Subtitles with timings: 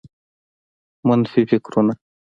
[1.07, 1.93] منفي فکرونه